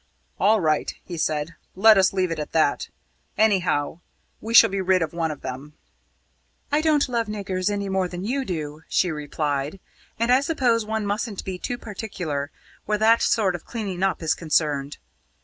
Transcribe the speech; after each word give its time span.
"All 0.39 0.59
right," 0.59 0.95
he 1.03 1.15
said, 1.15 1.53
"let 1.75 1.95
us 1.95 2.11
leave 2.11 2.31
it 2.31 2.39
at 2.39 2.53
that. 2.53 2.89
Anyhow, 3.37 3.99
we 4.39 4.51
shall 4.55 4.71
be 4.71 4.81
rid 4.81 5.03
of 5.03 5.13
one 5.13 5.29
of 5.29 5.41
them!" 5.41 5.73
"I 6.71 6.81
don't 6.81 7.07
love 7.07 7.27
niggers 7.27 7.69
any 7.69 7.87
more 7.87 8.07
than 8.07 8.23
you 8.25 8.43
do," 8.43 8.81
she 8.89 9.11
replied, 9.11 9.79
"and 10.17 10.31
I 10.31 10.41
suppose 10.41 10.85
one 10.87 11.05
mustn't 11.05 11.45
be 11.45 11.59
too 11.59 11.77
particular 11.77 12.49
where 12.87 12.97
that 12.97 13.21
sort 13.21 13.53
of 13.53 13.63
cleaning 13.65 14.01
up 14.01 14.23
is 14.23 14.33
concerned." 14.33 14.97